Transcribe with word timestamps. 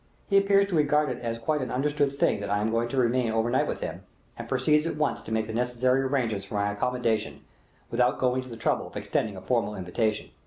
He 0.27 0.35
appears 0.39 0.65
to 0.69 0.75
regard 0.75 1.09
it 1.09 1.19
as 1.19 1.37
quite 1.37 1.61
an 1.61 1.69
understood 1.69 2.11
thing 2.11 2.39
that 2.39 2.49
I 2.49 2.57
am 2.57 2.71
going 2.71 2.87
to 2.89 2.97
remain 2.97 3.31
over 3.31 3.51
night 3.51 3.67
with 3.67 3.81
him, 3.81 4.01
and 4.35 4.49
proceeds 4.49 4.87
at 4.87 4.95
once 4.97 5.21
to 5.21 5.31
make 5.31 5.45
the 5.45 5.53
necessary 5.53 6.01
arrangements 6.01 6.47
for 6.47 6.55
my 6.55 6.71
accommodation, 6.71 7.41
without 7.91 8.17
going 8.17 8.41
to 8.41 8.49
the 8.49 8.57
trouble 8.57 8.87
of 8.87 8.97
extending 8.97 9.37
a 9.37 9.41
formal 9.41 9.75
invitation. 9.75 10.31